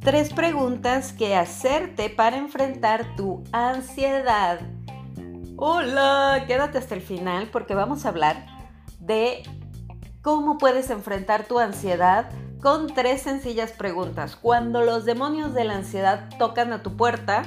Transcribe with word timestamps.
Tres 0.00 0.32
preguntas 0.32 1.12
que 1.12 1.36
hacerte 1.36 2.08
para 2.08 2.38
enfrentar 2.38 3.14
tu 3.14 3.44
ansiedad. 3.52 4.60
Hola, 5.56 6.44
quédate 6.46 6.78
hasta 6.78 6.94
el 6.94 7.02
final 7.02 7.50
porque 7.50 7.74
vamos 7.74 8.06
a 8.06 8.08
hablar 8.08 8.46
de 9.00 9.42
cómo 10.22 10.56
puedes 10.56 10.88
enfrentar 10.88 11.44
tu 11.44 11.58
ansiedad 11.58 12.30
con 12.62 12.86
tres 12.86 13.22
sencillas 13.22 13.72
preguntas. 13.72 14.34
Cuando 14.34 14.82
los 14.82 15.04
demonios 15.04 15.52
de 15.52 15.64
la 15.64 15.74
ansiedad 15.74 16.28
tocan 16.38 16.72
a 16.72 16.82
tu 16.82 16.96
puerta, 16.96 17.42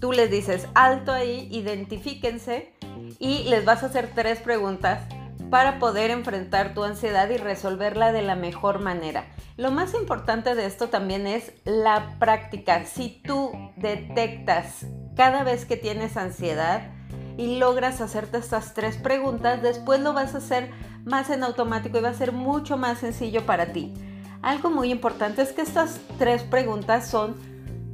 tú 0.00 0.10
les 0.10 0.30
dices 0.30 0.66
alto 0.74 1.12
ahí, 1.12 1.46
identifíquense 1.52 2.74
y 3.18 3.44
les 3.44 3.64
vas 3.64 3.84
a 3.84 3.86
hacer 3.86 4.10
tres 4.12 4.40
preguntas 4.40 5.04
para 5.52 5.78
poder 5.78 6.10
enfrentar 6.10 6.72
tu 6.72 6.82
ansiedad 6.82 7.28
y 7.28 7.36
resolverla 7.36 8.10
de 8.10 8.22
la 8.22 8.36
mejor 8.36 8.80
manera. 8.80 9.26
Lo 9.58 9.70
más 9.70 9.92
importante 9.92 10.54
de 10.54 10.64
esto 10.64 10.88
también 10.88 11.26
es 11.26 11.52
la 11.66 12.16
práctica. 12.18 12.86
Si 12.86 13.20
tú 13.22 13.52
detectas 13.76 14.86
cada 15.14 15.44
vez 15.44 15.66
que 15.66 15.76
tienes 15.76 16.16
ansiedad 16.16 16.90
y 17.36 17.58
logras 17.58 18.00
hacerte 18.00 18.38
estas 18.38 18.72
tres 18.72 18.96
preguntas, 18.96 19.60
después 19.60 20.00
lo 20.00 20.14
vas 20.14 20.34
a 20.34 20.38
hacer 20.38 20.70
más 21.04 21.28
en 21.28 21.44
automático 21.44 21.98
y 21.98 22.00
va 22.00 22.08
a 22.08 22.14
ser 22.14 22.32
mucho 22.32 22.78
más 22.78 23.00
sencillo 23.00 23.44
para 23.44 23.74
ti. 23.74 23.92
Algo 24.40 24.70
muy 24.70 24.90
importante 24.90 25.42
es 25.42 25.52
que 25.52 25.60
estas 25.60 26.00
tres 26.18 26.44
preguntas 26.44 27.10
son 27.10 27.36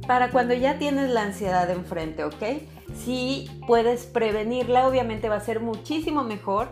para 0.07 0.31
cuando 0.31 0.53
ya 0.53 0.77
tienes 0.77 1.09
la 1.09 1.23
ansiedad 1.23 1.69
enfrente, 1.69 2.23
¿ok? 2.23 2.41
Si 2.95 3.51
puedes 3.67 4.05
prevenirla, 4.05 4.87
obviamente 4.87 5.27
va 5.27 5.35
a 5.35 5.41
ser 5.41 5.59
muchísimo 5.59 6.23
mejor. 6.23 6.69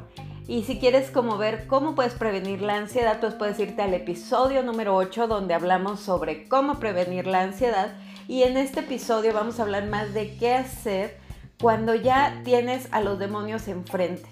Y 0.48 0.64
si 0.64 0.80
quieres 0.80 1.12
como 1.12 1.38
ver 1.38 1.68
cómo 1.68 1.94
puedes 1.94 2.14
prevenir 2.14 2.62
la 2.62 2.76
ansiedad, 2.78 3.20
pues 3.20 3.34
puedes 3.34 3.60
irte 3.60 3.82
al 3.82 3.94
episodio 3.94 4.64
número 4.64 4.96
8 4.96 5.28
donde 5.28 5.54
hablamos 5.54 6.00
sobre 6.00 6.48
cómo 6.48 6.80
prevenir 6.80 7.28
la 7.28 7.42
ansiedad. 7.42 7.94
Y 8.30 8.44
en 8.44 8.56
este 8.56 8.80
episodio 8.80 9.34
vamos 9.34 9.59
a 9.59 9.64
hablar 9.64 9.88
más 9.88 10.14
de 10.14 10.38
qué 10.38 10.54
hacer 10.54 11.17
cuando 11.59 11.95
ya 11.95 12.42
tienes 12.45 12.88
a 12.92 13.02
los 13.02 13.20
demonios 13.20 13.67
enfrente. 13.67 14.30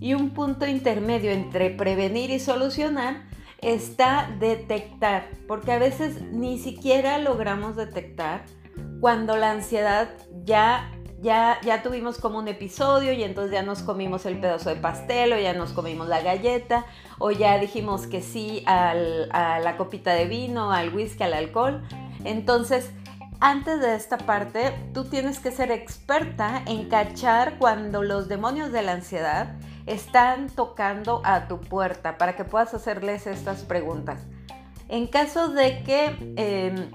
Y 0.00 0.12
un 0.12 0.30
punto 0.30 0.66
intermedio 0.66 1.30
entre 1.30 1.70
prevenir 1.70 2.30
y 2.30 2.40
solucionar 2.40 3.22
está 3.62 4.30
detectar, 4.38 5.30
porque 5.48 5.72
a 5.72 5.78
veces 5.78 6.20
ni 6.30 6.58
siquiera 6.58 7.16
logramos 7.16 7.74
detectar 7.74 8.44
cuando 9.00 9.38
la 9.38 9.52
ansiedad 9.52 10.10
ya 10.44 10.93
ya, 11.24 11.58
ya 11.62 11.82
tuvimos 11.82 12.18
como 12.18 12.38
un 12.38 12.48
episodio 12.48 13.14
y 13.14 13.24
entonces 13.24 13.50
ya 13.50 13.62
nos 13.62 13.82
comimos 13.82 14.26
el 14.26 14.38
pedazo 14.38 14.68
de 14.68 14.76
pastel 14.76 15.32
o 15.32 15.38
ya 15.38 15.54
nos 15.54 15.72
comimos 15.72 16.06
la 16.06 16.20
galleta 16.20 16.84
o 17.18 17.30
ya 17.30 17.58
dijimos 17.58 18.06
que 18.06 18.20
sí 18.20 18.62
a 18.66 18.94
la 18.94 19.76
copita 19.78 20.12
de 20.12 20.26
vino, 20.26 20.70
al 20.70 20.94
whisky, 20.94 21.22
al 21.22 21.32
alcohol. 21.32 21.82
Entonces, 22.24 22.90
antes 23.40 23.80
de 23.80 23.94
esta 23.94 24.18
parte, 24.18 24.74
tú 24.92 25.04
tienes 25.04 25.40
que 25.40 25.50
ser 25.50 25.70
experta 25.70 26.62
en 26.66 26.90
cachar 26.90 27.56
cuando 27.58 28.02
los 28.02 28.28
demonios 28.28 28.70
de 28.70 28.82
la 28.82 28.92
ansiedad 28.92 29.54
están 29.86 30.50
tocando 30.50 31.22
a 31.24 31.48
tu 31.48 31.58
puerta 31.58 32.18
para 32.18 32.36
que 32.36 32.44
puedas 32.44 32.74
hacerles 32.74 33.26
estas 33.26 33.62
preguntas. 33.62 34.20
En 34.90 35.06
caso 35.06 35.48
de 35.48 35.82
que 35.84 36.34
em, 36.36 36.90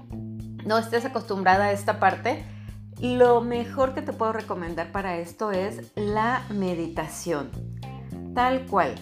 no 0.64 0.78
estés 0.78 1.04
acostumbrada 1.04 1.64
a 1.66 1.72
esta 1.72 1.98
parte, 1.98 2.44
lo 3.00 3.40
mejor 3.40 3.94
que 3.94 4.02
te 4.02 4.12
puedo 4.12 4.32
recomendar 4.32 4.92
para 4.92 5.18
esto 5.18 5.52
es 5.52 5.92
la 5.94 6.44
meditación. 6.50 7.50
Tal 8.34 8.66
cual. 8.66 8.94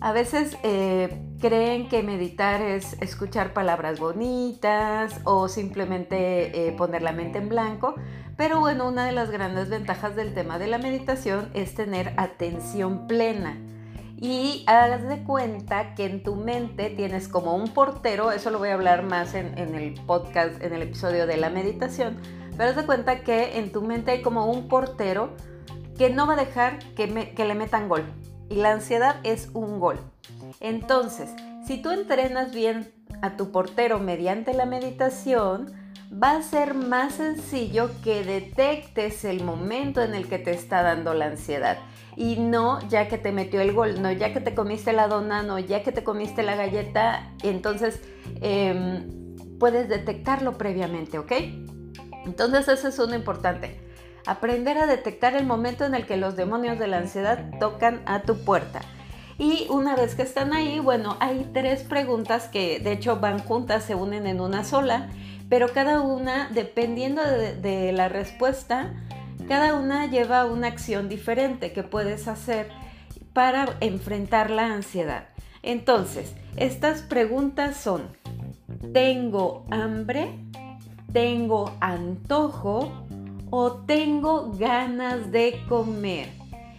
A 0.00 0.12
veces 0.12 0.56
eh, 0.64 1.22
creen 1.40 1.88
que 1.88 2.02
meditar 2.02 2.60
es 2.60 3.00
escuchar 3.00 3.52
palabras 3.52 4.00
bonitas 4.00 5.20
o 5.24 5.48
simplemente 5.48 6.68
eh, 6.68 6.72
poner 6.72 7.02
la 7.02 7.12
mente 7.12 7.38
en 7.38 7.48
blanco, 7.48 7.94
pero 8.36 8.60
bueno, 8.60 8.88
una 8.88 9.06
de 9.06 9.12
las 9.12 9.30
grandes 9.30 9.68
ventajas 9.68 10.16
del 10.16 10.34
tema 10.34 10.58
de 10.58 10.66
la 10.66 10.78
meditación 10.78 11.50
es 11.54 11.74
tener 11.74 12.14
atención 12.16 13.06
plena. 13.06 13.56
Y 14.20 14.64
haz 14.68 15.02
de 15.08 15.24
cuenta 15.24 15.96
que 15.96 16.06
en 16.06 16.22
tu 16.22 16.36
mente 16.36 16.90
tienes 16.90 17.26
como 17.26 17.56
un 17.56 17.68
portero, 17.74 18.30
eso 18.30 18.50
lo 18.50 18.58
voy 18.58 18.68
a 18.68 18.74
hablar 18.74 19.02
más 19.02 19.34
en, 19.34 19.56
el 19.56 19.94
podcast, 20.06 20.62
en 20.62 20.72
el 20.72 20.82
episodio 20.82 21.26
de 21.26 21.36
la 21.36 21.50
meditación, 21.50 22.18
pero 22.56 22.72
de 22.74 22.86
cuenta 22.86 23.20
que 23.20 23.58
en 23.58 23.72
tu 23.72 23.82
mente 23.82 24.10
hay 24.10 24.22
como 24.22 24.46
un 24.46 24.68
portero 24.68 25.30
que 25.96 26.10
no 26.10 26.26
va 26.26 26.34
a 26.34 26.36
dejar 26.36 26.78
que, 26.94 27.32
que 27.34 27.44
le 27.44 27.54
metan 27.54 27.88
gol. 27.88 28.04
Y 28.48 28.56
la 28.56 28.72
ansiedad 28.72 29.16
es 29.22 29.50
un 29.54 29.80
gol. 29.80 29.98
Entonces, 30.60 31.30
si 31.66 31.80
tú 31.80 31.90
entrenas 31.90 32.52
bien 32.52 32.92
a 33.22 33.36
tu 33.36 33.52
portero 33.52 33.98
mediante 33.98 34.52
la 34.52 34.66
meditación, 34.66 35.72
va 36.12 36.32
a 36.32 36.42
ser 36.42 36.74
más 36.74 37.14
sencillo 37.14 37.90
que 38.02 38.24
detectes 38.24 39.24
el 39.24 39.42
momento 39.42 40.02
en 40.02 40.14
el 40.14 40.28
que 40.28 40.38
te 40.38 40.50
está 40.50 40.82
dando 40.82 41.14
la 41.14 41.26
ansiedad. 41.26 41.78
Y 42.16 42.36
no 42.36 42.86
ya 42.88 43.08
que 43.08 43.16
te 43.16 43.32
metió 43.32 43.60
el 43.60 43.72
gol, 43.72 44.02
no 44.02 44.12
ya 44.12 44.32
que 44.34 44.40
te 44.40 44.54
comiste 44.54 44.92
la 44.92 45.08
dona, 45.08 45.42
no 45.42 45.58
ya 45.58 45.82
que 45.82 45.92
te 45.92 46.04
comiste 46.04 46.42
la 46.42 46.56
galleta, 46.56 47.32
entonces 47.42 48.00
em, 48.42 49.36
puedes 49.58 49.88
detectarlo 49.88 50.58
previamente, 50.58 51.18
¿ok? 51.18 51.32
Entonces 52.24 52.68
eso 52.68 52.88
es 52.88 52.98
uno 52.98 53.14
importante. 53.14 53.80
Aprender 54.26 54.78
a 54.78 54.86
detectar 54.86 55.34
el 55.34 55.46
momento 55.46 55.84
en 55.84 55.94
el 55.94 56.06
que 56.06 56.16
los 56.16 56.36
demonios 56.36 56.78
de 56.78 56.86
la 56.86 56.98
ansiedad 56.98 57.50
tocan 57.58 58.02
a 58.06 58.22
tu 58.22 58.44
puerta. 58.44 58.80
Y 59.38 59.66
una 59.70 59.96
vez 59.96 60.14
que 60.14 60.22
están 60.22 60.52
ahí, 60.52 60.78
bueno, 60.78 61.16
hay 61.18 61.50
tres 61.52 61.82
preguntas 61.82 62.48
que 62.48 62.78
de 62.78 62.92
hecho 62.92 63.18
van 63.18 63.40
juntas, 63.40 63.82
se 63.84 63.94
unen 63.94 64.26
en 64.26 64.40
una 64.40 64.62
sola 64.62 65.08
pero 65.52 65.68
cada 65.68 66.00
una, 66.00 66.48
dependiendo 66.48 67.20
de, 67.22 67.92
la 67.92 68.08
respuesta, 68.08 68.94
cada 69.48 69.74
una 69.74 70.06
lleva 70.06 70.46
una 70.46 70.68
acción 70.68 71.10
diferente 71.10 71.74
que 71.74 71.82
puedes 71.82 72.26
hacer 72.26 72.70
para 73.34 73.76
enfrentar 73.80 74.48
la 74.48 74.72
ansiedad. 74.72 75.28
Entonces, 75.62 76.32
estas 76.56 77.02
preguntas 77.02 77.76
son, 77.76 78.16
¿tengo 78.94 79.66
hambre? 79.70 80.38
¿Tengo 81.12 81.70
antojo? 81.80 82.90
¿O 83.50 83.72
tengo 83.72 84.52
ganas 84.52 85.30
de 85.30 85.62
comer? 85.68 86.28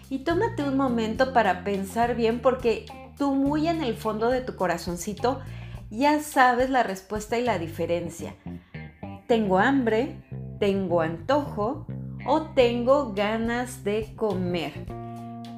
Y 0.09 0.19
tómate 0.19 0.63
un 0.63 0.75
momento 0.75 1.33
para 1.33 1.63
pensar 1.63 2.15
bien 2.15 2.39
porque 2.39 2.85
tú 3.17 3.35
muy 3.35 3.67
en 3.67 3.83
el 3.83 3.95
fondo 3.95 4.29
de 4.29 4.41
tu 4.41 4.55
corazoncito 4.55 5.39
ya 5.91 6.19
sabes 6.21 6.71
la 6.71 6.81
respuesta 6.81 7.37
y 7.37 7.43
la 7.43 7.59
diferencia. 7.59 8.35
¿Tengo 9.27 9.59
hambre? 9.59 10.17
¿Tengo 10.59 11.01
antojo? 11.01 11.85
¿O 12.25 12.41
tengo 12.55 13.13
ganas 13.13 13.83
de 13.83 14.15
comer? 14.15 14.85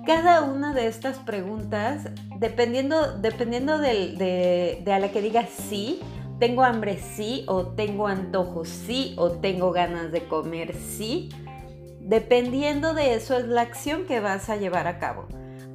Cada 0.05 0.41
una 0.41 0.73
de 0.73 0.87
estas 0.87 1.17
preguntas, 1.17 2.09
dependiendo, 2.37 3.17
dependiendo 3.17 3.77
de, 3.77 4.83
a 4.85 4.99
la 4.99 5.09
que 5.11 5.21
digas 5.21 5.49
sí, 5.49 5.99
tengo 6.39 6.63
hambre 6.63 6.99
sí, 6.99 7.45
o 7.47 7.67
tengo 7.67 8.07
antojo 8.07 8.65
sí, 8.65 9.15
o 9.17 9.31
tengo 9.31 9.71
ganas 9.71 10.11
de 10.11 10.27
comer 10.27 10.75
sí, 10.75 11.29
dependiendo 12.01 12.93
de 12.93 13.15
eso 13.15 13.37
es 13.37 13.45
la 13.47 13.61
acción 13.61 14.05
que 14.05 14.19
vas 14.19 14.49
a 14.49 14.57
llevar 14.57 14.87
a 14.87 14.99
cabo. 14.99 15.27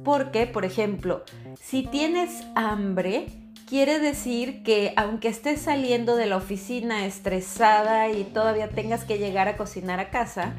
Porque, 0.03 0.47
por 0.47 0.65
ejemplo, 0.65 1.23
si 1.59 1.83
tienes 1.83 2.43
hambre, 2.55 3.27
quiere 3.71 3.99
decir 3.99 4.63
que 4.63 4.91
aunque 4.97 5.29
estés 5.29 5.61
saliendo 5.61 6.17
de 6.17 6.25
la 6.25 6.35
oficina 6.35 7.05
estresada 7.05 8.09
y 8.09 8.25
todavía 8.25 8.67
tengas 8.67 9.05
que 9.05 9.17
llegar 9.17 9.47
a 9.47 9.55
cocinar 9.55 10.01
a 10.01 10.09
casa, 10.09 10.55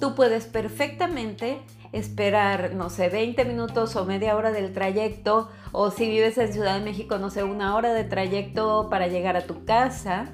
tú 0.00 0.14
puedes 0.14 0.46
perfectamente 0.46 1.60
esperar, 1.92 2.72
no 2.72 2.88
sé, 2.88 3.10
20 3.10 3.44
minutos 3.44 3.94
o 3.94 4.06
media 4.06 4.36
hora 4.36 4.52
del 4.52 4.72
trayecto, 4.72 5.50
o 5.72 5.90
si 5.90 6.08
vives 6.08 6.38
en 6.38 6.50
Ciudad 6.50 6.78
de 6.78 6.82
México, 6.82 7.18
no 7.18 7.28
sé, 7.28 7.44
una 7.44 7.76
hora 7.76 7.92
de 7.92 8.04
trayecto 8.04 8.88
para 8.88 9.06
llegar 9.06 9.36
a 9.36 9.42
tu 9.42 9.66
casa, 9.66 10.32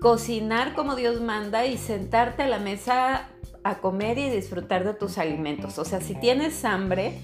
cocinar 0.00 0.74
como 0.74 0.96
Dios 0.96 1.20
manda 1.20 1.64
y 1.64 1.78
sentarte 1.78 2.42
a 2.42 2.48
la 2.48 2.58
mesa 2.58 3.28
a 3.62 3.78
comer 3.78 4.18
y 4.18 4.30
disfrutar 4.30 4.82
de 4.82 4.94
tus 4.94 5.16
alimentos. 5.16 5.78
O 5.78 5.84
sea, 5.84 6.00
si 6.00 6.16
tienes 6.16 6.64
hambre, 6.64 7.20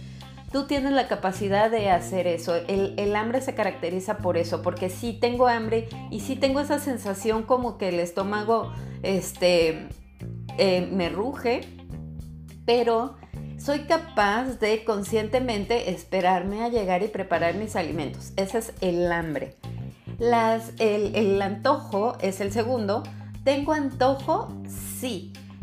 tú 0.57 0.65
tienes 0.65 0.93
la 0.93 1.07
capacidad 1.07 1.71
de 1.71 1.91
hacer 1.91 2.27
eso. 2.27 2.57
El, 2.57 3.15
hambre 3.15 3.43
se 3.43 3.55
caracteriza 3.55 4.17
por 4.17 4.39
eso, 4.39 4.63
porque 4.63 4.89
sí 4.89 5.13
tengo 5.13 5.49
hambre 5.49 5.87
y 6.11 6.21
sí 6.21 6.35
tengo 6.35 6.61
esa 6.61 6.79
sensación 6.79 7.43
como 7.43 7.77
que 7.77 7.91
el 7.91 8.01
estómago 8.01 8.73
este, 9.03 9.87
eh, 10.57 10.89
me 10.91 11.11
ruge, 11.11 11.61
pero 12.65 13.19
soy 13.59 13.81
capaz 13.81 14.59
de 14.59 14.83
conscientemente 14.85 15.91
esperarme 15.91 16.65
a 16.65 16.71
llegar 16.71 17.03
y 17.03 17.09
preparar 17.09 17.57
mis 17.57 17.77
alimentos. 17.77 18.33
Ese 18.37 18.57
es 18.57 18.73
el 18.81 19.13
hambre. 19.13 19.57
Las, 20.19 20.73
el, 20.79 21.15
el 21.17 21.43
antojo 21.43 22.17
es 22.23 22.41
el 22.41 22.51
segundo. 22.51 23.03
¿Tengo 23.45 23.75
antojo? 23.75 24.49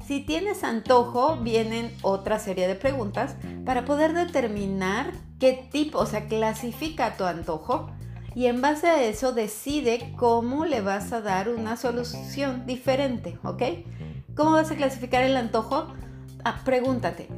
Si 0.05 0.19
tienes 0.19 0.65
antojo, 0.65 1.37
vienen 1.37 1.95
otra 2.01 2.37
serie 2.37 2.67
de 2.67 2.75
preguntas 2.75 3.35
para 3.65 3.85
poder 3.85 4.13
determinar 4.13 5.13
qué 5.39 5.67
tipo, 5.71 5.99
o 5.99 6.05
sea, 6.05 6.27
clasifica 6.27 7.15
tu 7.15 7.23
antojo 7.23 7.89
y 8.35 8.47
en 8.47 8.61
base 8.61 8.87
a 8.87 9.01
eso 9.01 9.31
decide 9.31 10.13
cómo 10.17 10.65
le 10.65 10.81
vas 10.81 11.13
a 11.13 11.21
dar 11.21 11.47
una 11.47 11.77
solución 11.77 12.65
diferente, 12.65 13.37
¿ok? 13.43 13.63
¿Cómo 14.35 14.51
vas 14.51 14.71
a 14.71 14.75
clasificar 14.75 15.23
el 15.23 15.37
antojo? 15.37 15.87
Ah, 16.43 16.61
pregúntate. 16.65 17.29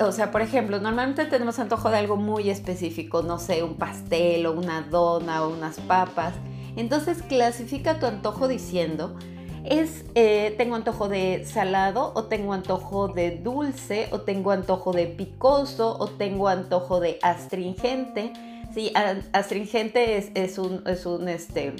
O 0.00 0.10
sea, 0.10 0.32
por 0.32 0.40
ejemplo, 0.40 0.80
normalmente 0.80 1.26
tenemos 1.26 1.58
antojo 1.58 1.90
de 1.90 1.98
algo 1.98 2.16
muy 2.16 2.50
específico, 2.50 3.22
no 3.22 3.38
sé, 3.38 3.62
un 3.62 3.76
pastel 3.76 4.46
o 4.46 4.52
una 4.52 4.80
dona 4.80 5.44
o 5.44 5.50
unas 5.50 5.78
papas. 5.78 6.34
Entonces 6.74 7.22
clasifica 7.22 8.00
tu 8.00 8.06
antojo 8.06 8.48
diciendo, 8.48 9.16
es, 9.64 10.04
eh, 10.14 10.54
tengo 10.56 10.76
antojo 10.76 11.08
de 11.08 11.44
salado 11.44 12.12
o 12.14 12.24
tengo 12.24 12.52
antojo 12.52 13.08
de 13.08 13.38
dulce 13.38 14.08
o 14.10 14.20
tengo 14.20 14.50
antojo 14.50 14.92
de 14.92 15.06
picoso 15.06 15.96
o 15.98 16.08
tengo 16.08 16.48
antojo 16.48 17.00
de 17.00 17.18
astringente 17.22 18.32
Sí, 18.72 18.92
astringente 19.32 20.16
es, 20.16 20.30
es, 20.34 20.56
un, 20.58 20.84
es 20.86 21.04
un, 21.04 21.28
este, 21.28 21.74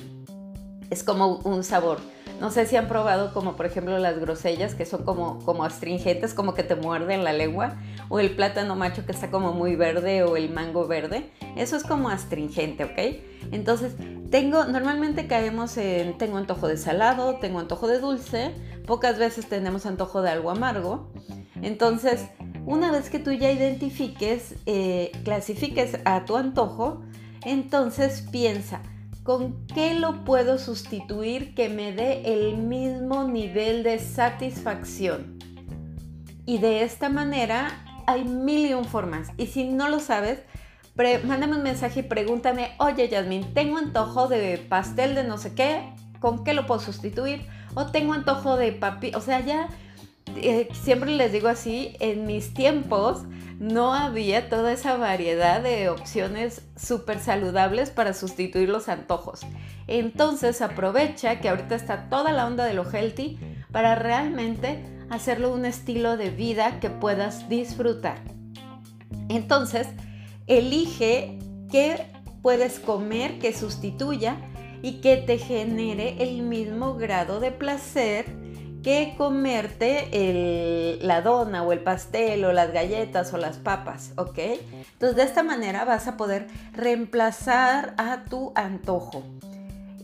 es 0.91 1.05
como 1.05 1.37
un 1.45 1.63
sabor. 1.63 1.99
No 2.41 2.51
sé 2.51 2.67
si 2.67 2.77
han 2.77 2.89
probado 2.89 3.33
como 3.33 3.55
por 3.55 3.67
ejemplo 3.67 3.99
las 3.99 4.19
grosellas 4.19 4.75
que 4.75 4.87
son 4.87 5.05
como, 5.05 5.39
como 5.45 5.63
astringentes, 5.63 6.35
como 6.35 6.55
que 6.55 6.65
te 6.65 6.75
muerden 6.75 7.23
la 7.23 7.33
lengua, 7.33 7.77
o 8.09 8.19
el 8.19 8.35
plátano 8.35 8.75
macho 8.75 9.07
que 9.07 9.13
está 9.13 9.31
como 9.31 9.53
muy 9.53 9.77
verde 9.77 10.25
o 10.25 10.37
el 10.37 10.51
mango 10.51 10.89
verde. 10.89 11.31
Eso 11.57 11.77
es 11.77 11.85
como 11.85 12.09
astringente, 12.09 12.85
¿ok? 12.85 13.53
Entonces, 13.53 13.95
tengo, 14.31 14.65
normalmente 14.65 15.27
caemos 15.27 15.77
en, 15.77 16.17
tengo 16.17 16.39
antojo 16.39 16.69
de 16.69 16.77
salado, 16.77 17.37
tengo 17.37 17.59
antojo 17.59 17.89
de 17.89 17.99
dulce, 17.99 18.53
pocas 18.87 19.19
veces 19.19 19.49
tenemos 19.49 19.87
antojo 19.87 20.23
de 20.23 20.31
algo 20.31 20.51
amargo. 20.51 21.11
Entonces, 21.63 22.27
una 22.65 22.93
vez 22.93 23.11
que 23.11 23.19
tú 23.19 23.33
ya 23.33 23.51
identifiques, 23.51 24.55
eh, 24.67 25.13
clasifiques 25.25 25.99
a 26.05 26.25
tu 26.25 26.37
antojo, 26.37 27.03
entonces 27.45 28.27
piensa, 28.31 28.83
¿con 29.25 29.67
qué 29.67 29.95
lo 29.95 30.25
puedo 30.25 30.59
sustituir 30.59 31.55
que 31.55 31.69
me 31.69 31.93
dé 31.93 32.23
el 32.33 32.57
mismo 32.57 33.25
nivel 33.25 33.83
de 33.83 33.99
satisfacción? 33.99 35.39
Y 36.47 36.59
de 36.59 36.83
esta 36.83 37.09
manera 37.09 38.03
hay 38.07 38.25
mil 38.25 38.67
y 38.67 38.75
un 38.75 38.85
formas. 38.85 39.29
Y 39.37 39.47
si 39.47 39.65
no 39.65 39.89
lo 39.89 40.01
sabes, 40.01 40.41
mándame 41.25 41.57
un 41.57 41.63
mensaje 41.63 42.01
y 42.01 42.03
pregúntame, 42.03 42.73
oye 42.79 43.09
Yasmin, 43.09 43.55
tengo 43.55 43.79
antojo 43.79 44.29
de 44.29 44.59
pastel 44.59 45.15
de 45.15 45.25
no 45.25 45.39
sé 45.39 45.55
qué, 45.55 45.93
¿con 46.21 46.45
qué 46.45 46.55
lo 46.55 46.67
puedo 46.67 46.81
sustituir? 46.81 47.47
O 47.75 47.87
tengo 47.87 48.13
antojo 48.13 48.57
de 48.57 48.73
papi, 48.73 49.13
o 49.15 49.21
sea, 49.21 49.41
ya 49.41 49.69
eh, 50.37 50.69
siempre 50.73 51.11
les 51.11 51.33
digo 51.33 51.49
así, 51.49 51.97
en 52.01 52.27
mis 52.27 52.55
tiempos 52.55 53.23
no 53.59 53.93
había 53.93 54.49
toda 54.49 54.73
esa 54.73 54.97
variedad 54.97 55.63
de 55.63 55.91
opciones 55.91 56.63
súper 56.77 57.21
saludables 57.21 57.91
para 57.91 58.15
sustituir 58.15 58.71
los 58.71 58.89
antojos. 58.89 59.41
Entonces 59.87 60.63
aprovecha 60.63 61.41
que 61.41 61.51
ahorita 61.51 61.75
está 61.75 62.09
toda 62.09 62.33
la 62.33 62.47
onda 62.47 62.65
de 62.65 62.75
lo 62.75 62.91
healthy 62.91 63.39
para 63.71 63.97
realmente 63.97 64.83
hacerlo 65.11 65.53
un 65.53 65.67
estilo 65.67 66.17
de 66.17 66.31
vida 66.31 66.81
que 66.81 66.89
puedas 66.89 67.49
disfrutar. 67.49 68.23
Entonces, 69.29 69.89
elige 70.47 71.39
qué 71.71 72.13
puedes 72.43 72.79
comer 72.79 73.39
que 73.39 73.53
sustituya 73.53 74.37
y 74.83 75.01
que 75.01 75.17
te 75.17 75.39
genere 75.39 76.17
el 76.23 76.43
mismo 76.43 76.95
grado 76.95 77.41
de 77.41 77.53
placer 77.53 78.27
que 78.83 79.15
comerte 79.19 80.99
la 81.03 81.21
dona 81.21 81.63
o 81.63 81.73
el 81.73 81.81
pastel 81.81 82.45
o 82.45 82.53
las 82.53 82.73
galletas 82.73 83.33
o 83.35 83.37
las 83.37 83.59
papas, 83.59 84.13
¿ok? 84.17 84.39
Entonces 84.93 85.17
de 85.17 85.23
esta 85.23 85.43
manera 85.43 85.85
vas 85.85 86.07
a 86.07 86.17
poder 86.17 86.47
reemplazar 86.73 87.95
a 87.99 88.25
tu 88.25 88.53
antojo. 88.55 89.23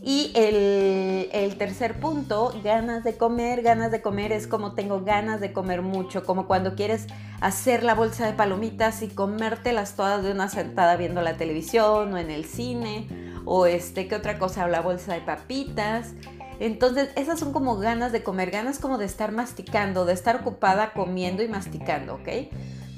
Y 0.09 0.31
el, 0.35 1.57
tercer 1.57 1.99
punto, 1.99 2.53
ganas 2.63 3.03
de 3.03 3.17
comer, 3.17 3.61
ganas 3.61 3.91
de 3.91 4.01
comer 4.01 4.31
es 4.31 4.47
como 4.47 4.71
tengo 4.71 5.01
ganas 5.01 5.41
de 5.41 5.51
comer 5.51 5.81
mucho, 5.81 6.23
como 6.23 6.47
cuando 6.47 6.75
quieres 6.75 7.07
hacer 7.41 7.83
la 7.83 7.93
bolsa 7.93 8.25
de 8.25 8.31
palomitas 8.31 9.01
y 9.01 9.09
comértelas 9.09 9.97
todas 9.97 10.23
de 10.23 10.31
una 10.31 10.47
sentada 10.47 10.95
viendo 10.95 11.21
la 11.21 11.35
televisión 11.35 12.13
o 12.13 12.17
en 12.17 12.31
el 12.31 12.45
cine, 12.45 13.09
o 13.43 13.65
este, 13.65 14.07
¿qué 14.07 14.15
otra 14.15 14.39
cosa? 14.39 14.65
La 14.69 14.79
bolsa 14.79 15.13
de 15.13 15.19
papitas. 15.19 16.13
Entonces, 16.61 17.09
esas 17.17 17.37
son 17.37 17.51
como 17.51 17.75
ganas 17.75 18.13
de 18.13 18.23
comer, 18.23 18.49
ganas 18.49 18.79
como 18.79 18.97
de 18.97 19.03
estar 19.03 19.33
masticando, 19.33 20.05
de 20.05 20.13
estar 20.13 20.37
ocupada 20.37 20.93
comiendo 20.93 21.43
y 21.43 21.49
masticando, 21.49 22.13
¿ok? 22.13 22.29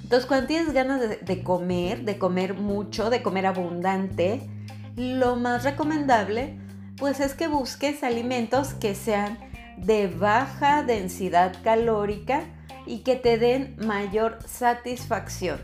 Entonces, 0.04 0.28
cuando 0.28 0.46
tienes 0.46 0.74
ganas 0.74 1.02
de, 1.02 1.44
comer, 1.44 2.04
de 2.04 2.20
comer 2.20 2.54
mucho, 2.54 3.10
de 3.10 3.24
comer 3.24 3.48
abundante, 3.48 4.48
lo 4.96 5.38
más 5.38 5.64
recomendable, 5.64 6.69
pues 7.00 7.22
es 7.22 7.34
que 7.34 7.48
busques 7.48 8.04
alimentos 8.04 8.74
que 8.74 8.94
sean 8.94 9.40
de 9.78 10.08
baja 10.08 10.84
densidad 10.84 11.56
calórica 11.64 12.44
y 12.86 13.00
que 13.00 13.16
te 13.16 13.38
den 13.38 13.78
mayor 13.86 14.40
satisfacción. 14.46 15.62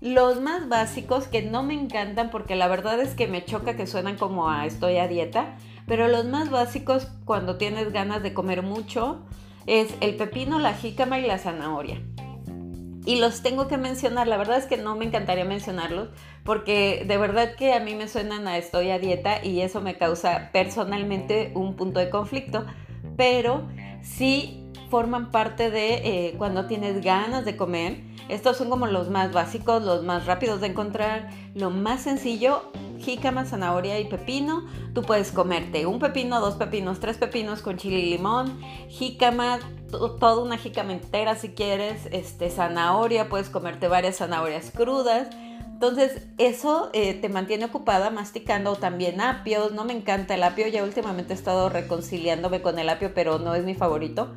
Los 0.00 0.40
más 0.40 0.68
básicos 0.68 1.26
que 1.26 1.42
no 1.42 1.62
me 1.62 1.74
encantan 1.74 2.30
porque 2.30 2.56
la 2.56 2.68
verdad 2.68 3.00
es 3.00 3.14
que 3.14 3.26
me 3.26 3.44
choca 3.44 3.76
que 3.76 3.86
suenan 3.86 4.16
como 4.16 4.48
a 4.48 4.64
estoy 4.64 4.96
a 4.98 5.08
dieta, 5.08 5.56
pero 5.86 6.08
los 6.08 6.24
más 6.24 6.50
básicos 6.50 7.08
cuando 7.24 7.56
tienes 7.56 7.92
ganas 7.92 8.22
de 8.22 8.32
comer 8.32 8.62
mucho 8.62 9.26
es 9.66 9.92
el 10.00 10.16
pepino, 10.16 10.58
la 10.58 10.72
jícama 10.72 11.18
y 11.18 11.26
la 11.26 11.38
zanahoria. 11.38 12.00
Y 13.06 13.16
los 13.16 13.42
tengo 13.42 13.68
que 13.68 13.78
mencionar, 13.78 14.26
la 14.26 14.36
verdad 14.36 14.58
es 14.58 14.66
que 14.66 14.76
no 14.76 14.96
me 14.96 15.06
encantaría 15.06 15.44
mencionarlos 15.44 16.08
porque 16.44 17.04
de 17.06 17.18
verdad 17.18 17.54
que 17.56 17.74
a 17.74 17.80
mí 17.80 17.94
me 17.94 18.08
suenan 18.08 18.48
a 18.48 18.56
estoy 18.56 18.90
a 18.90 18.98
dieta 18.98 19.44
y 19.44 19.60
eso 19.60 19.80
me 19.80 19.98
causa 19.98 20.50
personalmente 20.52 21.52
un 21.54 21.76
punto 21.76 22.00
de 22.00 22.10
conflicto, 22.10 22.64
pero 23.16 23.68
sí 24.02 24.64
forman 24.90 25.30
parte 25.30 25.70
de 25.70 25.94
eh, 25.96 26.34
cuando 26.38 26.66
tienes 26.66 27.02
ganas 27.02 27.44
de 27.44 27.56
comer. 27.56 28.00
Estos 28.28 28.56
son 28.56 28.70
como 28.70 28.86
los 28.86 29.10
más 29.10 29.32
básicos, 29.32 29.82
los 29.82 30.04
más 30.04 30.26
rápidos 30.26 30.60
de 30.60 30.68
encontrar, 30.68 31.28
lo 31.54 31.70
más 31.70 32.02
sencillo 32.02 32.70
jícama, 32.98 33.44
zanahoria 33.44 33.98
y 34.00 34.04
pepino. 34.06 34.66
Tú 34.94 35.02
puedes 35.02 35.32
comerte 35.32 35.86
un 35.86 35.98
pepino, 35.98 36.40
dos 36.40 36.54
pepinos, 36.54 37.00
tres 37.00 37.16
pepinos 37.16 37.62
con 37.62 37.76
chile 37.76 38.00
y 38.00 38.10
limón, 38.10 38.60
jícama, 38.88 39.60
toda 39.90 40.42
una 40.42 40.58
jícama 40.58 40.92
entera 40.92 41.36
si 41.36 41.50
quieres, 41.50 42.08
este, 42.12 42.50
zanahoria, 42.50 43.28
puedes 43.28 43.48
comerte 43.48 43.88
varias 43.88 44.16
zanahorias 44.16 44.70
crudas. 44.70 45.28
Entonces 45.64 46.26
eso 46.38 46.90
eh, 46.92 47.14
te 47.14 47.28
mantiene 47.28 47.66
ocupada 47.66 48.10
masticando 48.10 48.74
también 48.74 49.20
apios. 49.20 49.72
No 49.72 49.84
me 49.84 49.92
encanta 49.92 50.34
el 50.34 50.42
apio, 50.42 50.66
ya 50.66 50.82
últimamente 50.82 51.32
he 51.32 51.36
estado 51.36 51.68
reconciliándome 51.68 52.62
con 52.62 52.78
el 52.78 52.88
apio, 52.88 53.14
pero 53.14 53.38
no 53.38 53.54
es 53.54 53.64
mi 53.64 53.74
favorito. 53.74 54.34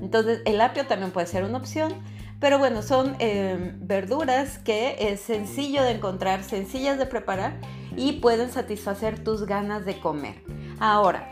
Entonces 0.00 0.40
el 0.44 0.60
apio 0.60 0.86
también 0.86 1.10
puede 1.10 1.26
ser 1.26 1.44
una 1.44 1.58
opción. 1.58 1.92
Pero 2.40 2.58
bueno, 2.58 2.82
son 2.82 3.16
eh, 3.20 3.74
verduras 3.78 4.58
que 4.58 4.96
es 5.00 5.20
sencillo 5.20 5.82
de 5.82 5.92
encontrar, 5.92 6.44
sencillas 6.44 6.98
de 6.98 7.06
preparar 7.06 7.56
y 7.96 8.20
pueden 8.20 8.50
satisfacer 8.52 9.22
tus 9.22 9.46
ganas 9.46 9.84
de 9.84 9.98
comer. 9.98 10.42
Ahora, 10.78 11.30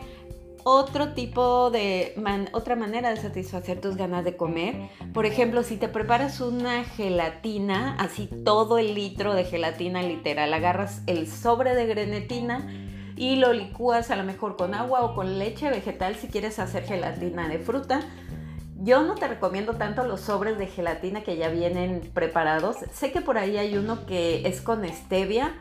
otro 0.64 1.14
tipo 1.14 1.70
de 1.70 2.14
otra 2.52 2.76
manera 2.76 3.10
de 3.10 3.16
satisfacer 3.16 3.80
tus 3.80 3.96
ganas 3.96 4.24
de 4.24 4.36
comer. 4.36 4.90
Por 5.12 5.26
ejemplo, 5.26 5.62
si 5.62 5.76
te 5.76 5.88
preparas 5.88 6.40
una 6.40 6.84
gelatina, 6.84 7.96
así 7.98 8.28
todo 8.44 8.78
el 8.78 8.94
litro 8.94 9.34
de 9.34 9.44
gelatina 9.44 10.02
literal, 10.02 10.52
agarras 10.54 11.02
el 11.06 11.28
sobre 11.28 11.74
de 11.74 11.86
grenetina 11.86 12.66
y 13.16 13.36
lo 13.36 13.52
licúas 13.52 14.10
a 14.10 14.16
lo 14.16 14.24
mejor 14.24 14.56
con 14.56 14.74
agua 14.74 15.02
o 15.02 15.14
con 15.14 15.38
leche 15.38 15.70
vegetal 15.70 16.16
si 16.16 16.28
quieres 16.28 16.58
hacer 16.58 16.84
gelatina 16.84 17.48
de 17.48 17.58
fruta. 17.58 18.00
Yo 18.76 19.02
no 19.02 19.14
te 19.14 19.28
recomiendo 19.28 19.74
tanto 19.74 20.04
los 20.04 20.22
sobres 20.22 20.58
de 20.58 20.66
gelatina 20.66 21.22
que 21.22 21.36
ya 21.36 21.48
vienen 21.48 22.10
preparados. 22.12 22.78
Sé 22.92 23.12
que 23.12 23.20
por 23.20 23.38
ahí 23.38 23.56
hay 23.56 23.76
uno 23.76 24.06
que 24.06 24.48
es 24.48 24.60
con 24.60 24.84
stevia 24.88 25.54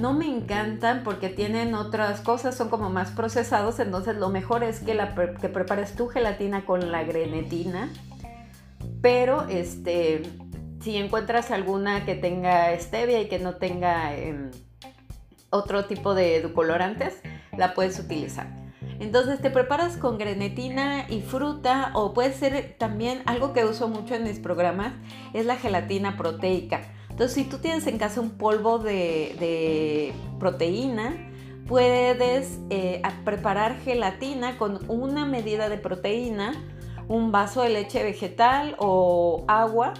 no 0.00 0.12
me 0.12 0.26
encantan 0.26 1.02
porque 1.04 1.28
tienen 1.28 1.74
otras 1.74 2.20
cosas, 2.20 2.54
son 2.54 2.68
como 2.68 2.90
más 2.90 3.10
procesados, 3.10 3.80
entonces 3.80 4.16
lo 4.16 4.28
mejor 4.28 4.62
es 4.62 4.80
que, 4.80 4.96
que 5.40 5.48
prepares 5.48 5.94
tu 5.94 6.08
gelatina 6.08 6.64
con 6.64 6.92
la 6.92 7.02
grenetina, 7.02 7.90
pero 9.00 9.48
este, 9.48 10.22
si 10.80 10.96
encuentras 10.96 11.50
alguna 11.50 12.04
que 12.04 12.14
tenga 12.14 12.78
stevia 12.78 13.20
y 13.20 13.28
que 13.28 13.38
no 13.38 13.56
tenga 13.56 14.14
em, 14.14 14.50
otro 15.50 15.86
tipo 15.86 16.14
de 16.14 16.36
edulcorantes, 16.36 17.22
la 17.56 17.74
puedes 17.74 17.98
utilizar. 17.98 18.66
Entonces 19.00 19.40
te 19.40 19.50
preparas 19.50 19.96
con 19.96 20.18
grenetina 20.18 21.06
y 21.08 21.20
fruta 21.20 21.90
o 21.94 22.14
puede 22.14 22.32
ser 22.32 22.76
también 22.78 23.22
algo 23.26 23.52
que 23.52 23.64
uso 23.64 23.88
mucho 23.88 24.14
en 24.14 24.24
mis 24.24 24.38
programas, 24.38 24.92
es 25.32 25.46
la 25.46 25.56
gelatina 25.56 26.16
proteica. 26.16 26.82
Entonces, 27.16 27.34
si 27.34 27.44
tú 27.44 27.56
tienes 27.56 27.86
en 27.86 27.96
casa 27.96 28.20
un 28.20 28.28
polvo 28.28 28.78
de, 28.78 30.12
proteína, 30.38 31.16
puedes 31.66 32.58
eh, 32.68 33.00
preparar 33.24 33.80
gelatina 33.80 34.58
con 34.58 34.80
una 34.90 35.24
medida 35.24 35.70
de 35.70 35.78
proteína, 35.78 36.52
un 37.08 37.32
vaso 37.32 37.62
de 37.62 37.70
leche 37.70 38.02
vegetal 38.02 38.76
o 38.78 39.46
agua 39.48 39.94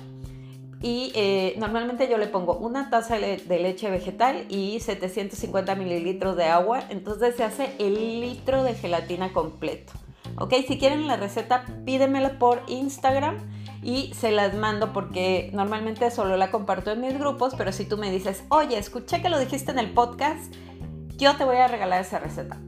y 0.83 1.11
eh, 1.15 1.55
normalmente 1.57 2.07
yo 2.07 2.19
le 2.19 2.27
pongo 2.27 2.59
una 2.59 2.91
taza 2.91 3.17
de 3.17 3.59
leche 3.63 3.91
vegetal 3.91 4.45
y 4.51 4.81
750 4.81 5.75
mililitros 5.75 6.37
de 6.37 6.45
agua, 6.45 6.85
entonces 6.91 7.35
se 7.35 7.45
hace 7.45 7.71
el 7.79 8.21
litro 8.21 8.63
de 8.63 8.75
gelatina 8.75 9.33
completo. 9.33 9.95
Ok, 10.37 10.53
si 10.69 10.77
quieren 10.77 11.07
la 11.07 11.17
receta, 11.17 11.65
pídemela 11.87 12.39
por 12.39 12.61
Instagram 12.67 13.56
y 13.87 14.13
se 14.15 14.33
las 14.33 14.53
mando 14.57 14.93
porque 14.93 15.49
normalmente 15.53 16.11
solo 16.11 16.37
la 16.37 16.51
comparto 16.51 16.91
en 16.91 17.01
mis 17.01 17.17
grupos, 17.17 17.55
pero 17.57 17.71
si 17.71 17.85
tú 17.85 17.97
me 17.97 18.11
dices, 18.11 18.43
oye, 18.49 18.77
escuché 18.77 19.23
que 19.23 19.29
lo 19.29 19.39
dijiste 19.39 19.71
en 19.71 19.79
el 19.79 19.95
podcast, 19.95 20.53
yo 21.17 21.37
te 21.37 21.45
voy 21.45 21.59
a 21.59 21.69
regalar 21.69 22.01
esa 22.01 22.19
receta. 22.19 22.59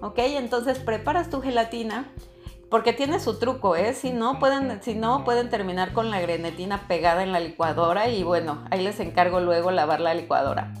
Ok, 0.00 0.18
entonces 0.18 0.80
preparas 0.80 1.30
tu 1.30 1.40
gelatina 1.40 2.08
porque 2.68 2.92
tiene 2.92 3.20
su 3.20 3.38
truco, 3.38 3.76
¿eh? 3.76 3.94
Si 3.94 4.10
no, 4.10 4.40
pueden, 4.40 4.82
si 4.82 4.96
no, 4.96 5.22
pueden 5.22 5.50
terminar 5.50 5.92
con 5.92 6.10
la 6.10 6.20
grenetina 6.20 6.88
pegada 6.88 7.22
en 7.22 7.30
la 7.30 7.38
licuadora 7.38 8.08
y 8.08 8.24
bueno, 8.24 8.64
ahí 8.72 8.82
les 8.82 8.98
encargo 8.98 9.38
luego 9.38 9.70
lavar 9.70 10.00
la 10.00 10.14
licuadora. 10.14 10.74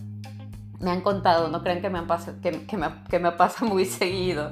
Me 0.80 0.90
han 0.90 1.00
contado, 1.00 1.46
no 1.46 1.62
crean 1.62 1.80
que 1.80 1.90
me, 1.90 2.02
pasa, 2.02 2.34
que, 2.42 2.66
que, 2.66 2.76
me, 2.76 2.88
que 3.08 3.20
me 3.20 3.30
pasa 3.30 3.64
muy 3.64 3.84
seguido. 3.84 4.50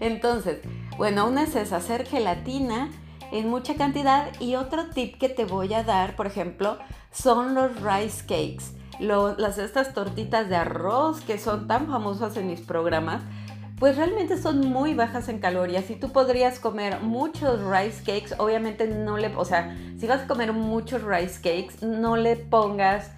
Entonces, 0.00 0.58
bueno, 0.96 1.28
una 1.28 1.44
es 1.44 1.72
hacer 1.72 2.04
gelatina 2.04 2.90
en 3.32 3.48
mucha 3.48 3.74
cantidad. 3.74 4.28
Y 4.38 4.54
otro 4.54 4.90
tip 4.90 5.18
que 5.18 5.28
te 5.28 5.44
voy 5.44 5.74
a 5.74 5.82
dar, 5.82 6.14
por 6.14 6.26
ejemplo, 6.26 6.78
son 7.10 7.54
los 7.54 7.72
rice 7.82 8.22
cakes. 8.22 8.76
las, 9.00 9.58
estas 9.58 9.94
tortitas 9.94 10.48
de 10.48 10.56
arroz 10.56 11.20
que 11.22 11.38
son 11.38 11.66
tan 11.66 11.88
famosas 11.88 12.36
en 12.36 12.46
mis 12.46 12.60
programas 12.60 13.22
pues 13.82 13.96
realmente 13.96 14.40
son 14.40 14.60
muy 14.60 14.94
bajas 14.94 15.28
en 15.28 15.40
calorías. 15.40 15.90
Y 15.90 15.96
tú 15.96 16.12
podrías 16.12 16.60
comer 16.60 17.00
muchos 17.00 17.58
rice 17.64 17.98
cakes, 18.04 18.32
obviamente 18.38 18.86
no 18.86 19.16
le, 19.16 19.34
o 19.34 19.44
sea, 19.44 19.76
si 19.98 20.06
vas 20.06 20.22
a 20.22 20.26
comer 20.28 20.52
muchos 20.52 21.02
rice 21.02 21.40
cakes, 21.42 21.84
no 21.84 22.16
le 22.16 22.36
pongas 22.36 23.10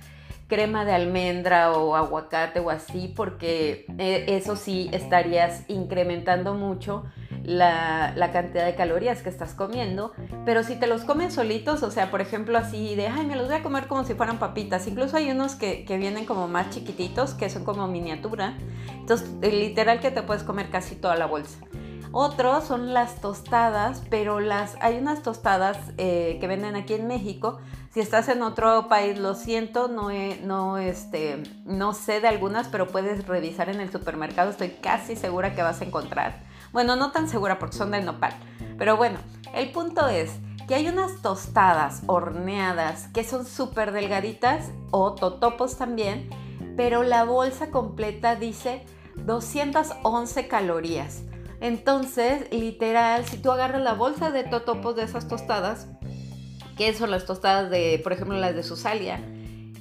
crema 0.47 0.87
de 0.87 0.93
almendra 0.93 1.73
o 1.73 1.97
aguacate 1.97 2.61
o 2.61 2.71
así, 2.71 3.13
porque 3.15 3.85
eh, 3.99 4.25
eso 4.29 4.57
sí 4.57 4.89
estarías 4.91 5.69
incrementando 5.69 6.55
mucho 6.55 7.05
la, 7.45 8.31
cantidad 8.33 8.65
de 8.65 8.75
calorías 8.75 9.23
que 9.23 9.29
estás 9.29 9.55
comiendo, 9.55 10.13
pero 10.45 10.63
si 10.65 10.77
te 10.77 10.87
los 10.87 11.05
comes 11.05 11.35
solitos, 11.35 11.83
o 11.83 11.91
sea, 11.91 12.11
por 12.11 12.21
ejemplo, 12.21 12.59
así 12.59 12.95
de, 12.95 13.09
ay, 13.09 13.27
me 13.27 13.37
los 13.37 13.47
voy 13.47 13.57
a 13.57 13.63
comer 13.63 13.87
como 13.87 14.05
si 14.05 14.15
fueran 14.15 14.39
papitas, 14.39 14.87
incluso 14.87 15.17
hay 15.17 15.31
unos 15.31 15.55
que, 15.55 15.85
vienen 15.95 16.25
como 16.25 16.49
más 16.49 16.71
chiquititos, 16.71 17.35
que 17.35 17.49
son 17.49 17.65
como 17.65 17.87
miniatura, 17.87 18.57
entonces 18.91 19.31
literal 19.41 20.01
que 20.01 20.11
te 20.11 20.23
puedes 20.23 20.43
comer 20.43 20.71
casi 20.71 20.97
toda 20.97 21.17
la 21.17 21.27
bolsa. 21.27 21.59
Otros 22.17 22.65
son 22.65 22.95
las 22.95 23.21
tostadas, 23.21 24.03
pero 24.09 24.39
las, 24.39 24.77
hay 24.81 24.99
unas 24.99 25.23
tostadas 25.23 25.79
eh, 25.99 26.39
que 26.41 26.47
venden 26.47 26.77
aquí 26.77 26.95
en 26.95 27.09
México. 27.09 27.59
Si 27.93 27.99
estás 27.99 28.29
en 28.29 28.43
otro 28.43 28.87
país, 28.89 29.19
lo 29.19 29.35
siento, 29.35 29.89
no, 29.89 30.11
no, 30.45 30.79
este, 30.79 31.43
no 31.65 31.93
sé 31.93 32.21
de 32.21 32.29
algunas, 32.29 32.69
pero 32.69 32.87
puedes 32.87 33.27
revisar 33.27 33.69
en 33.69 33.81
el 33.81 33.91
supermercado. 33.91 34.51
Estoy 34.51 34.69
casi 34.81 35.17
segura 35.17 35.57
que 35.57 35.63
vas 35.63 35.81
a 35.81 35.87
encontrar 35.87 36.54
bueno, 36.75 36.97
no 36.97 37.13
tan 37.13 37.29
segura 37.29 37.59
porque 37.59 37.77
son 37.77 37.93
de 37.93 38.03
nopal. 38.03 38.35
Pero 38.77 38.97
bueno, 38.97 39.19
el 39.55 39.71
punto 39.71 40.09
es 40.09 40.33
que 40.67 40.75
hay 40.75 40.89
unas 40.89 41.23
tostadas 41.23 42.03
horneadas 42.07 43.07
que 43.15 43.23
son 43.23 43.47
súper 43.47 43.93
delgaditas 43.93 44.73
o 44.91 45.15
totopos 45.15 45.79
también, 45.79 46.29
pero 46.77 47.05
la 47.05 47.23
bolsa 47.23 47.71
completa 47.71 48.35
dice 48.35 48.85
211 49.25 50.49
calorías. 50.49 51.23
Entonces, 51.61 52.53
literal, 52.53 53.25
si 53.25 53.39
tú 53.39 53.53
agarras 53.53 53.81
la 53.81 53.95
bolsa 53.95 54.33
de 54.33 54.43
totopos 54.43 54.97
de 54.97 55.05
esas 55.05 55.29
tostadas, 55.29 55.87
que 56.77 56.93
son 56.93 57.13
las 57.13 57.25
tostadas 57.25 57.71
de, 57.71 58.01
por 58.03 58.13
ejemplo, 58.13 58.37
las 58.37 58.57
de 58.57 58.65
Susalia, 58.65 59.21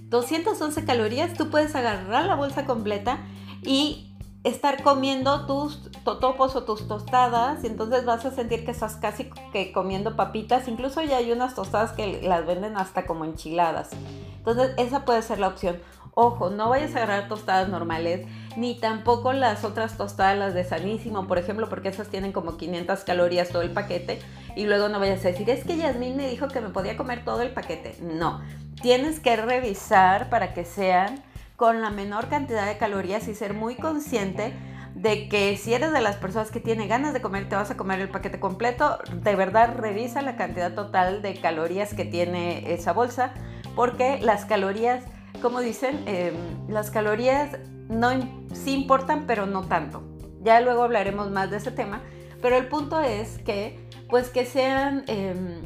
211 0.09 0.85
calorías, 0.85 1.33
tú 1.33 1.49
puedes 1.49 1.73
agarrar 1.75 2.25
la 2.25 2.35
bolsa 2.35 2.65
completa 2.65 3.17
y 3.63 4.12
estar 4.43 4.83
comiendo 4.83 5.45
tus 5.45 5.89
totopos 6.03 6.55
o 6.55 6.63
tus 6.63 6.87
tostadas 6.87 7.63
y 7.63 7.67
entonces 7.67 8.05
vas 8.05 8.25
a 8.25 8.31
sentir 8.31 8.65
que 8.65 8.71
estás 8.71 8.97
casi 8.97 9.29
que 9.51 9.71
comiendo 9.71 10.15
papitas. 10.15 10.67
Incluso 10.67 11.01
ya 11.01 11.17
hay 11.17 11.31
unas 11.31 11.55
tostadas 11.55 11.93
que 11.93 12.21
las 12.21 12.45
venden 12.45 12.77
hasta 12.77 13.05
como 13.05 13.23
enchiladas. 13.25 13.91
Entonces 14.37 14.71
esa 14.77 15.05
puede 15.05 15.21
ser 15.21 15.39
la 15.39 15.47
opción. 15.47 15.79
Ojo, 16.15 16.51
no 16.51 16.69
vayas 16.69 16.93
a 16.93 16.97
agarrar 16.97 17.27
tostadas 17.27 17.69
normales, 17.69 18.27
ni 18.55 18.75
tampoco 18.75 19.33
las 19.33 19.63
otras 19.63 19.97
tostadas, 19.97 20.37
las 20.37 20.53
de 20.53 20.63
Sanísimo, 20.63 21.25
por 21.25 21.39
ejemplo, 21.39 21.69
porque 21.69 21.89
esas 21.89 22.09
tienen 22.09 22.31
como 22.31 22.55
500 22.55 22.99
calorías 22.99 23.49
todo 23.49 23.63
el 23.63 23.71
paquete. 23.71 24.19
Y 24.55 24.65
luego 24.65 24.89
no 24.89 24.99
vayas 24.99 25.25
a 25.25 25.29
decir, 25.29 25.49
es 25.49 25.63
que 25.63 25.75
Yasmín 25.75 26.15
me 26.15 26.29
dijo 26.29 26.49
que 26.49 26.61
me 26.61 26.69
podía 26.69 26.97
comer 26.97 27.25
todo 27.25 27.41
el 27.41 27.49
paquete. 27.49 27.97
No, 27.99 28.41
tienes 28.79 29.19
que 29.19 29.35
revisar 29.37 30.29
para 30.29 30.53
que 30.53 30.65
sean 30.65 31.23
con 31.55 31.81
la 31.81 31.89
menor 31.89 32.29
cantidad 32.29 32.65
de 32.65 32.77
calorías 32.77 33.27
y 33.27 33.35
ser 33.35 33.53
muy 33.53 33.75
consciente 33.75 34.53
de 34.95 35.27
que 35.27 35.57
si 35.57 35.73
eres 35.73 35.91
de 35.91 36.01
las 36.01 36.17
personas 36.17 36.51
que 36.51 36.59
tiene 36.59 36.87
ganas 36.87 37.13
de 37.13 37.21
comer, 37.21 37.49
te 37.49 37.55
vas 37.55 37.71
a 37.71 37.77
comer 37.77 37.99
el 37.99 38.09
paquete 38.09 38.39
completo, 38.39 38.99
de 39.11 39.35
verdad 39.35 39.75
revisa 39.75 40.21
la 40.21 40.35
cantidad 40.35 40.73
total 40.73 41.21
de 41.21 41.35
calorías 41.35 41.93
que 41.93 42.05
tiene 42.05 42.73
esa 42.73 42.93
bolsa, 42.93 43.33
porque 43.75 44.19
las 44.21 44.45
calorías, 44.45 45.03
como 45.41 45.61
dicen, 45.61 46.03
em, 46.05 46.35
las 46.67 46.91
calorías 46.91 47.57
no 47.89 48.11
sí 48.53 48.73
importan, 48.73 49.25
pero 49.25 49.45
no 49.45 49.63
tanto. 49.63 50.03
Ya 50.41 50.61
luego 50.61 50.83
hablaremos 50.83 51.31
más 51.31 51.49
de 51.49 51.57
ese 51.57 51.71
tema, 51.71 52.01
pero 52.41 52.55
el 52.55 52.67
punto 52.67 53.01
es 53.01 53.39
que, 53.39 53.89
pues 54.09 54.29
que 54.29 54.45
sean 54.45 55.03
em, 55.07 55.63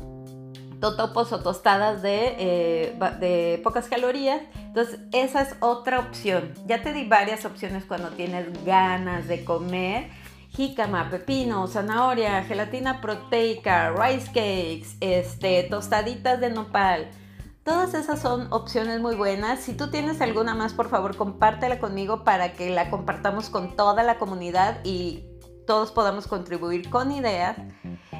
totopos 0.80 1.32
o 1.34 1.40
tostadas 1.40 2.02
de, 2.02 2.36
eh, 2.38 3.00
de 3.20 3.62
pocas 3.64 3.88
calorías. 3.88 4.42
Entonces, 4.56 5.00
esa 5.12 5.42
es 5.42 5.56
otra 5.60 6.00
opción. 6.00 6.54
Ya 6.66 6.82
te 6.84 6.94
di 6.94 7.06
varias 7.06 7.46
opciones 7.46 7.86
cuando 7.86 8.10
tienes 8.10 8.48
ganas 8.66 9.28
de 9.28 9.44
comer. 9.44 10.10
Jícama, 10.50 11.10
pepino, 11.10 11.68
zanahoria, 11.68 12.44
gelatina 12.44 13.02
proteica, 13.02 13.92
rice 13.92 14.28
cakes, 14.28 14.98
este, 15.02 15.64
tostaditas 15.64 16.40
de 16.40 16.50
nopal. 16.50 17.10
Todas 17.64 17.94
esas 17.94 18.22
son 18.22 18.48
opciones 18.52 19.02
muy 19.02 19.16
buenas. 19.16 19.60
Si 19.60 19.74
tú 19.74 19.90
tienes 19.92 20.22
alguna 20.22 20.56
más, 20.56 20.74
por 20.74 20.90
favor, 20.90 21.18
compártela 21.18 21.80
conmigo 21.80 22.24
para 22.24 22.54
que 22.54 22.70
la 22.70 22.90
compartamos 22.90 23.50
con 23.50 23.76
toda 23.76 24.04
la 24.04 24.18
comunidad 24.18 24.80
y 24.86 25.26
todos 25.68 25.92
podamos 25.92 26.28
contribuir 26.28 26.90
con 26.90 27.12
ideas. 27.12 27.58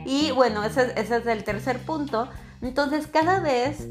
Y 0.06 0.32
bueno, 0.32 0.64
ese, 0.64 0.94
ese 1.00 1.18
es 1.18 1.28
el 1.28 1.44
tercer 1.44 1.80
punto. 1.86 2.28
Entonces, 2.62 3.08
cada 3.08 3.40
vez 3.40 3.88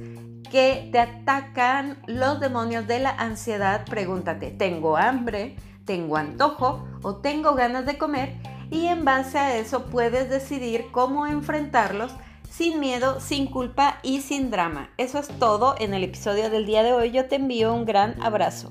que 0.51 0.89
te 0.93 0.99
atacan 0.99 1.99
los 2.07 2.41
demonios 2.41 2.87
de 2.87 3.01
la 3.01 3.11
ansiedad, 3.11 3.85
pregúntate, 3.85 4.51
¿tengo 4.51 4.97
hambre? 4.97 5.57
¿Tengo 5.85 6.17
antojo? 6.17 6.87
¿O 7.03 7.17
tengo 7.17 7.55
ganas 7.55 7.87
de 7.87 7.99
comer? 7.99 8.37
Y 8.71 8.87
en 8.87 9.05
base 9.05 9.39
a 9.39 9.57
eso 9.57 9.87
puedes 9.87 10.29
decidir 10.29 10.87
cómo 10.91 11.27
enfrentarlos 11.27 12.13
sin 12.51 12.81
miedo, 12.81 13.21
sin 13.21 13.47
culpa 13.47 13.99
y 14.03 14.21
sin 14.21 14.51
drama. 14.51 14.91
Eso 14.97 15.19
es 15.19 15.29
todo 15.39 15.75
en 15.79 15.95
el 15.95 16.05
episodio 16.05 16.51
del 16.51 16.67
día 16.67 16.83
de 16.83 16.93
hoy. 16.93 17.11
Yo 17.11 17.27
te 17.27 17.37
envío 17.37 17.73
un 17.75 17.85
gran 17.85 18.21
abrazo. 18.23 18.71